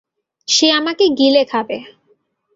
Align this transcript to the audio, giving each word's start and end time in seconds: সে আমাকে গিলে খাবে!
সে 0.47 0.67
আমাকে 0.79 1.05
গিলে 1.19 1.43
খাবে! 1.51 1.77